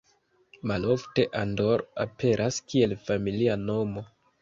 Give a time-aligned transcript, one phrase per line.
[0.71, 4.09] Malofte Andor aperas kiel familia nomo.